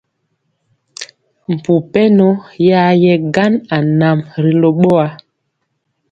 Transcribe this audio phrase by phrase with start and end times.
[1.53, 2.27] Mpu pɛnɔ
[2.67, 5.05] ya yɛ gan anam ri lo ɓowa.